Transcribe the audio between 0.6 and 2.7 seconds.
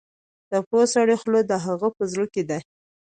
پوه سړي خوله د هغه په زړه کې ده.